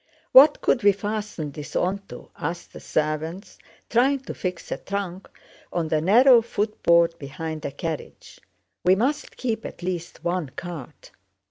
[0.31, 5.29] "What could we fasten this onto?" asked the servants, trying to fix a trunk
[5.71, 8.41] on the narrow footboard behind a carriage.
[8.83, 11.11] "We must keep at least one cart."